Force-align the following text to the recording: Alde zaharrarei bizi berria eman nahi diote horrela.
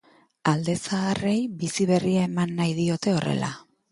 Alde 0.51 0.73
zaharrarei 0.87 1.35
bizi 1.59 1.87
berria 1.91 2.25
eman 2.31 2.57
nahi 2.61 2.75
diote 2.81 3.17
horrela. 3.19 3.53